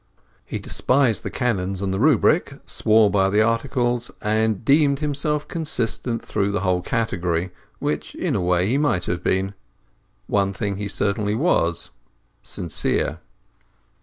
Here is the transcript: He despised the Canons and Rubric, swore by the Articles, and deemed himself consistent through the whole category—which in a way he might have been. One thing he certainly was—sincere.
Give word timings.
He 0.43 0.57
despised 0.57 1.21
the 1.21 1.29
Canons 1.29 1.83
and 1.83 1.93
Rubric, 1.93 2.55
swore 2.65 3.11
by 3.11 3.29
the 3.29 3.43
Articles, 3.43 4.09
and 4.19 4.65
deemed 4.65 4.97
himself 4.97 5.47
consistent 5.47 6.25
through 6.25 6.49
the 6.49 6.61
whole 6.61 6.81
category—which 6.81 8.15
in 8.15 8.35
a 8.35 8.41
way 8.41 8.65
he 8.65 8.79
might 8.79 9.05
have 9.05 9.23
been. 9.23 9.53
One 10.25 10.53
thing 10.53 10.77
he 10.77 10.87
certainly 10.87 11.35
was—sincere. 11.35 13.19